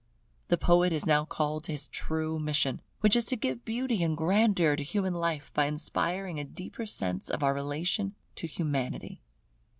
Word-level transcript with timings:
The 0.47 0.57
poet 0.57 0.91
is 0.91 1.05
now 1.05 1.25
called 1.25 1.65
to 1.65 1.73
his 1.73 1.87
true 1.87 2.39
mission, 2.39 2.81
which 3.01 3.15
is 3.15 3.27
to 3.27 3.35
give 3.35 3.63
beauty 3.63 4.01
and 4.01 4.17
grandeur 4.17 4.75
to 4.75 4.83
human 4.83 5.13
life, 5.13 5.53
by 5.53 5.67
inspiring 5.67 6.39
a 6.39 6.43
deeper 6.43 6.87
sense 6.87 7.29
of 7.29 7.43
our 7.43 7.53
relation 7.53 8.15
to 8.37 8.47
Humanity. 8.47 9.21